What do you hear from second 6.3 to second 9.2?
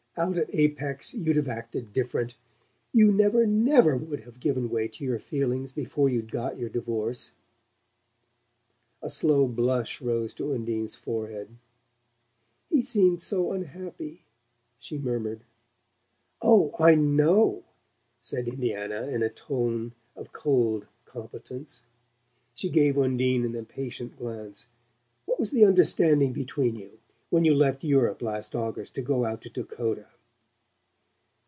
got your divorce." A